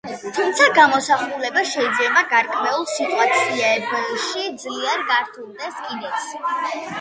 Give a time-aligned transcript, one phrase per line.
[0.35, 6.27] თუმცა გამოსახულება შეიძლება გარკვეულ სიტუაციებში ძლიერ გართულდეს კიდეც.